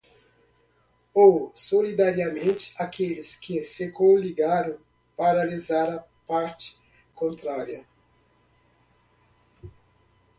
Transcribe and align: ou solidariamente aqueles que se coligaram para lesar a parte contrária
ou 1.13 1.51
solidariamente 1.53 2.73
aqueles 2.75 3.35
que 3.35 3.61
se 3.61 3.91
coligaram 3.91 4.79
para 5.15 5.43
lesar 5.43 5.93
a 5.93 6.03
parte 6.25 6.75
contrária 7.13 7.85